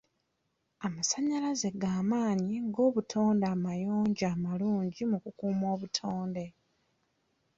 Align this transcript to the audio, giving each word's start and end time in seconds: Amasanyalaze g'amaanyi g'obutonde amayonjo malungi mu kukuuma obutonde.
Amasanyalaze 0.85 1.69
g'amaanyi 1.81 2.55
g'obutonde 2.73 3.45
amayonjo 3.55 4.29
malungi 4.43 5.01
mu 5.11 5.17
kukuuma 5.23 5.65
obutonde. 5.75 6.45